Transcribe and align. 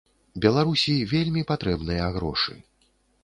Беларусі 0.45 0.95
вельмі 1.11 1.43
патрэбныя 1.53 2.07
грошы. 2.17 2.57